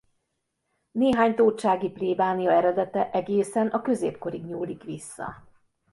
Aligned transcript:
Néhány 0.91 1.35
tótsági 1.35 1.89
plébánia 1.89 2.51
eredete 2.51 3.11
egészen 3.11 3.67
a 3.67 3.81
középkorig 3.81 4.45
nyúlik 4.45 4.83
vissza. 4.83 5.47